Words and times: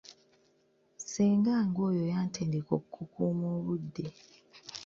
Ssengange 1.01 1.79
oyo 1.89 2.03
yantendeka 2.13 2.71
okukuuma 2.79 3.45
obudde. 3.57 4.05